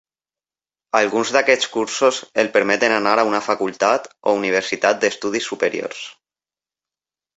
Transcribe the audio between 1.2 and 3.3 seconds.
d'aquests cursos els permeten anar a